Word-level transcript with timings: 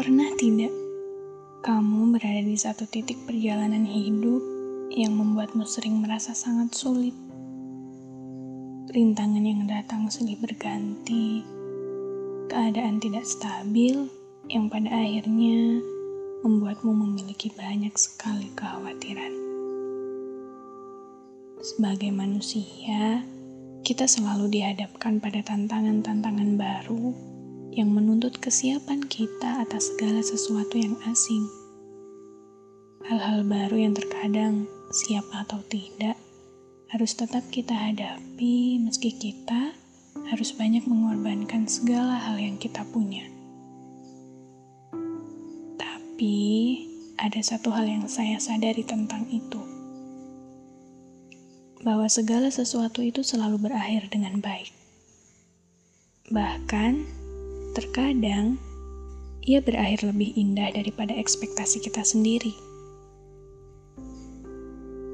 Pernah 0.00 0.32
tidak 0.40 0.72
kamu 1.60 2.16
berada 2.16 2.40
di 2.40 2.56
satu 2.56 2.88
titik 2.88 3.20
perjalanan 3.28 3.84
hidup 3.84 4.40
yang 4.96 5.12
membuatmu 5.12 5.60
sering 5.68 6.00
merasa 6.00 6.32
sangat 6.32 6.72
sulit? 6.72 7.12
Rintangan 8.96 9.44
yang 9.44 9.68
datang 9.68 10.08
silih 10.08 10.40
berganti, 10.40 11.44
keadaan 12.48 12.96
tidak 12.96 13.28
stabil 13.28 14.08
yang 14.48 14.72
pada 14.72 14.88
akhirnya 14.88 15.84
membuatmu 16.48 16.96
memiliki 16.96 17.52
banyak 17.52 17.92
sekali 18.00 18.48
kekhawatiran. 18.56 19.36
Sebagai 21.60 22.08
manusia, 22.08 23.20
kita 23.84 24.08
selalu 24.08 24.48
dihadapkan 24.48 25.20
pada 25.20 25.44
tantangan-tantangan 25.44 26.56
baru 26.56 27.12
yang 27.70 27.94
menuntut 27.94 28.34
kesiapan 28.42 29.06
kita 29.06 29.62
atas 29.62 29.94
segala 29.94 30.18
sesuatu 30.26 30.74
yang 30.74 30.98
asing. 31.06 31.46
Hal-hal 33.06 33.46
baru 33.46 33.78
yang 33.78 33.94
terkadang 33.94 34.66
siap 34.90 35.22
atau 35.30 35.62
tidak 35.70 36.18
harus 36.90 37.14
tetap 37.14 37.46
kita 37.54 37.70
hadapi 37.70 38.82
meski 38.82 39.14
kita 39.14 39.70
harus 40.34 40.50
banyak 40.50 40.82
mengorbankan 40.90 41.70
segala 41.70 42.18
hal 42.18 42.42
yang 42.42 42.58
kita 42.58 42.82
punya. 42.90 43.22
Tapi 45.78 46.38
ada 47.22 47.38
satu 47.38 47.70
hal 47.70 47.86
yang 47.86 48.04
saya 48.10 48.42
sadari 48.42 48.82
tentang 48.82 49.30
itu. 49.30 49.62
Bahwa 51.80 52.10
segala 52.10 52.50
sesuatu 52.50 53.00
itu 53.00 53.22
selalu 53.22 53.70
berakhir 53.70 54.10
dengan 54.10 54.42
baik. 54.42 54.74
Bahkan 56.28 57.19
Terkadang, 57.70 58.58
ia 59.46 59.62
berakhir 59.62 60.02
lebih 60.02 60.34
indah 60.34 60.74
daripada 60.74 61.14
ekspektasi 61.14 61.78
kita 61.80 62.02
sendiri. 62.02 62.50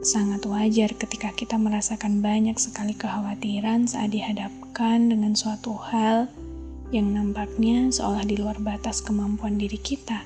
Sangat 0.00 0.46
wajar 0.48 0.94
ketika 0.96 1.34
kita 1.36 1.60
merasakan 1.60 2.24
banyak 2.24 2.56
sekali 2.56 2.96
kekhawatiran 2.96 3.84
saat 3.84 4.14
dihadapkan 4.16 5.12
dengan 5.12 5.36
suatu 5.36 5.76
hal 5.76 6.30
yang 6.88 7.12
nampaknya 7.12 7.92
seolah 7.92 8.24
di 8.24 8.40
luar 8.40 8.56
batas 8.64 9.04
kemampuan 9.04 9.60
diri 9.60 9.76
kita. 9.76 10.24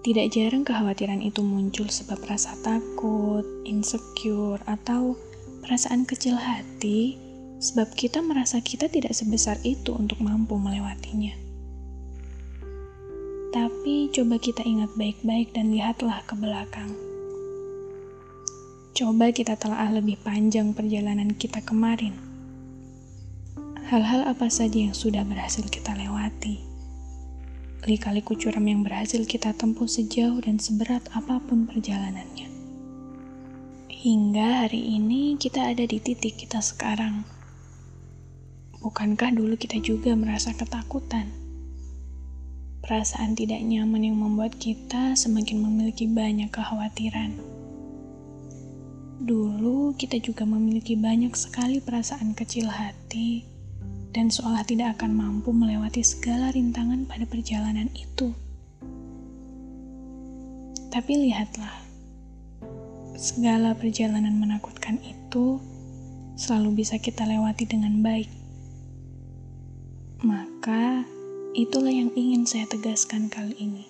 Tidak 0.00 0.26
jarang 0.30 0.62
kekhawatiran 0.62 1.20
itu 1.20 1.42
muncul 1.42 1.90
sebab 1.90 2.22
rasa 2.30 2.54
takut, 2.62 3.42
insecure, 3.66 4.62
atau 4.64 5.18
perasaan 5.66 6.06
kecil 6.06 6.38
hati 6.38 7.25
sebab 7.56 7.96
kita 7.96 8.20
merasa 8.20 8.60
kita 8.60 8.88
tidak 8.92 9.16
sebesar 9.16 9.56
itu 9.64 9.96
untuk 9.96 10.20
mampu 10.20 10.60
melewatinya. 10.60 11.32
Tapi 13.56 14.12
coba 14.12 14.36
kita 14.36 14.60
ingat 14.60 14.92
baik-baik 15.00 15.56
dan 15.56 15.72
lihatlah 15.72 16.20
ke 16.28 16.36
belakang. 16.36 16.92
Coba 18.92 19.32
kita 19.32 19.56
telah 19.56 19.88
lebih 19.92 20.20
panjang 20.20 20.76
perjalanan 20.76 21.32
kita 21.32 21.64
kemarin. 21.64 22.16
Hal-hal 23.88 24.26
apa 24.28 24.50
saja 24.50 24.76
yang 24.76 24.92
sudah 24.92 25.24
berhasil 25.24 25.64
kita 25.68 25.94
lewati. 25.96 26.60
Lika-liku 27.86 28.34
curam 28.34 28.66
yang 28.66 28.82
berhasil 28.82 29.22
kita 29.24 29.54
tempuh 29.54 29.86
sejauh 29.86 30.42
dan 30.42 30.58
seberat 30.58 31.06
apa 31.14 31.38
pun 31.38 31.70
perjalanannya. 31.70 32.50
Hingga 33.86 34.66
hari 34.66 35.00
ini 35.00 35.38
kita 35.38 35.70
ada 35.70 35.86
di 35.86 36.02
titik 36.02 36.34
kita 36.34 36.58
sekarang 36.58 37.35
Bukankah 38.86 39.34
dulu 39.34 39.58
kita 39.58 39.82
juga 39.82 40.14
merasa 40.14 40.54
ketakutan? 40.54 41.26
Perasaan 42.86 43.34
tidak 43.34 43.58
nyaman 43.58 43.98
yang 43.98 44.14
membuat 44.14 44.54
kita 44.62 45.18
semakin 45.18 45.58
memiliki 45.58 46.06
banyak 46.06 46.54
kekhawatiran. 46.54 47.34
Dulu 49.26 49.90
kita 49.98 50.22
juga 50.22 50.46
memiliki 50.46 50.94
banyak 50.94 51.34
sekali 51.34 51.82
perasaan 51.82 52.30
kecil 52.38 52.70
hati 52.70 53.42
dan 54.14 54.30
seolah 54.30 54.62
tidak 54.62 55.02
akan 55.02 55.18
mampu 55.18 55.50
melewati 55.50 56.06
segala 56.06 56.54
rintangan 56.54 57.10
pada 57.10 57.26
perjalanan 57.26 57.90
itu. 57.90 58.30
Tapi 60.94 61.26
lihatlah, 61.26 61.74
segala 63.18 63.74
perjalanan 63.74 64.38
menakutkan 64.38 65.02
itu 65.02 65.58
selalu 66.38 66.86
bisa 66.86 67.02
kita 67.02 67.26
lewati 67.26 67.66
dengan 67.66 67.98
baik. 67.98 68.45
Maka 70.26 71.06
itulah 71.54 71.94
yang 71.94 72.10
ingin 72.18 72.42
saya 72.42 72.66
tegaskan 72.66 73.30
kali 73.30 73.54
ini. 73.62 73.86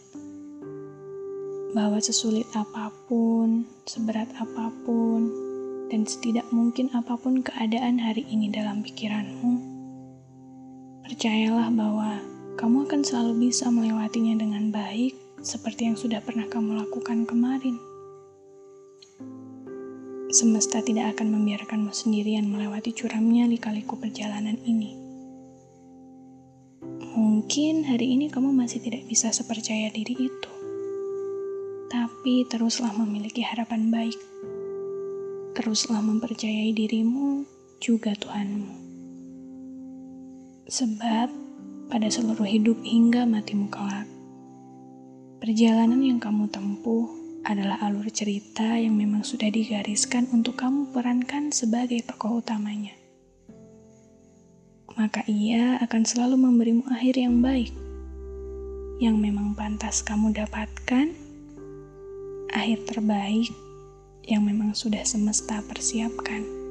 Bahwa 1.73 1.97
sesulit 1.97 2.45
apa 2.53 2.93
pun, 3.09 3.65
seberat 3.89 4.29
apa 4.37 4.69
pun, 4.85 5.33
dan 5.89 6.05
setidak 6.05 6.45
mungkin 6.53 6.93
apa 6.93 7.17
pun 7.17 7.41
keadaan 7.41 7.97
hari 7.97 8.29
ini 8.29 8.53
dalam 8.53 8.85
pikiranmu, 8.85 9.53
percayalah 11.09 11.73
bahwa 11.73 12.21
kamu 12.61 12.85
akan 12.85 13.01
selalu 13.01 13.49
bisa 13.49 13.73
melewatinya 13.73 14.37
dengan 14.37 14.69
baik 14.69 15.17
seperti 15.41 15.89
yang 15.89 15.97
sudah 15.97 16.21
pernah 16.21 16.45
kamu 16.53 16.85
lakukan 16.85 17.25
kemarin. 17.25 17.81
Semesta 20.29 20.85
tidak 20.85 21.17
akan 21.17 21.33
membiarkanmu 21.33 21.97
sendirian 21.97 22.45
melewati 22.45 22.93
curamnya 22.93 23.49
lika-liku 23.49 23.97
perjalanan 23.97 24.61
ini. 24.69 25.06
Mungkin 27.47 27.87
hari 27.87 28.19
ini 28.19 28.27
kamu 28.27 28.51
masih 28.51 28.83
tidak 28.83 29.07
bisa 29.07 29.31
sepercaya 29.31 29.87
diri 29.95 30.19
itu, 30.19 30.53
tapi 31.87 32.43
teruslah 32.51 32.91
memiliki 32.99 33.39
harapan 33.39 33.87
baik. 33.87 34.19
Teruslah 35.55 36.03
mempercayai 36.03 36.75
dirimu 36.75 37.47
juga 37.79 38.19
Tuhanmu. 38.19 38.75
Sebab 40.67 41.29
pada 41.87 42.11
seluruh 42.11 42.51
hidup 42.51 42.83
hingga 42.83 43.23
matimu 43.23 43.71
kelak, 43.71 44.11
perjalanan 45.39 46.03
yang 46.03 46.19
kamu 46.19 46.51
tempuh 46.51 47.07
adalah 47.47 47.79
alur 47.79 48.11
cerita 48.11 48.75
yang 48.75 48.99
memang 48.99 49.23
sudah 49.23 49.55
digariskan 49.55 50.27
untuk 50.35 50.59
kamu 50.59 50.91
perankan 50.91 51.55
sebagai 51.55 52.03
tokoh 52.11 52.43
utamanya 52.43 53.06
maka 54.97 55.21
ia 55.29 55.77
akan 55.85 56.03
selalu 56.09 56.41
memberimu 56.41 56.83
akhir 56.89 57.21
yang 57.21 57.45
baik, 57.45 57.71
yang 58.97 59.21
memang 59.21 59.53
pantas 59.53 60.01
kamu 60.01 60.33
dapatkan, 60.33 61.13
akhir 62.57 62.89
terbaik 62.89 63.53
yang 64.25 64.43
memang 64.43 64.73
sudah 64.73 65.05
semesta 65.05 65.61
persiapkan. 65.69 66.66